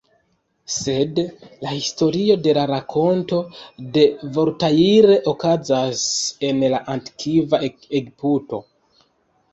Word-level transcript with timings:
Sed 0.75 1.19
la 1.65 1.73
historio 1.73 2.37
de 2.47 2.55
la 2.59 2.63
rakonto 2.71 3.41
de 3.99 4.07
Voltaire 4.39 5.19
okazas 5.35 6.09
en 6.51 6.67
la 6.75 6.81
Antikva 6.97 7.61
Egipto. 7.73 8.65